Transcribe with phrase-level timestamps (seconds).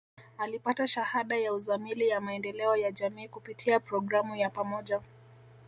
[0.37, 5.01] Alipata Shahada ya Uzamili ya Maendeleo ya Jamii kupitia programu ya pamoja